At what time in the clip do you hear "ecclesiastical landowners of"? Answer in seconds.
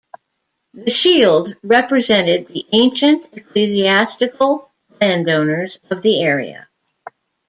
3.37-6.01